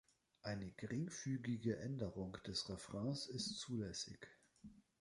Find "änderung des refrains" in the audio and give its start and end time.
1.77-3.27